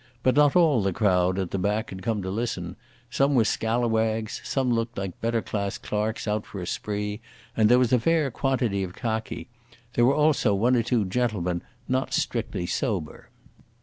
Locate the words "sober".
12.65-13.29